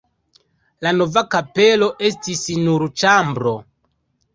[0.85, 3.59] La nova kapelo estis nur ĉambro.